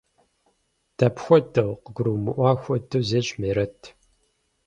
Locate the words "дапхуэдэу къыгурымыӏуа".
0.97-2.51